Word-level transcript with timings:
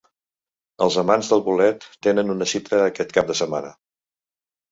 Els 0.85 0.95
amants 1.01 1.27
del 1.33 1.43
bolet 1.49 1.85
tenen 2.07 2.33
una 2.35 2.47
cita 2.53 2.79
aquest 2.85 3.13
cap 3.19 3.29
de 3.33 3.35
setmana. 3.43 3.73